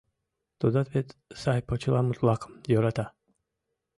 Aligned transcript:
Тудат 0.59 0.87
вет 0.93 1.07
сай 1.41 1.59
почеламут-влакым 1.67 2.51
йӧрата. 2.71 3.05